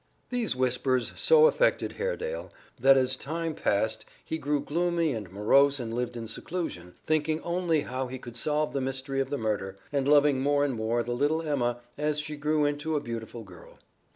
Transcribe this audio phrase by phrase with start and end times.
[0.31, 5.93] These whispers so affected Haredale that as time passed he grew gloomy and morose and
[5.93, 10.07] lived in seclusion, thinking only how he could solve the mystery of the murder, and
[10.07, 13.77] loving more and more the little Emma as she grew into a beautiful girl.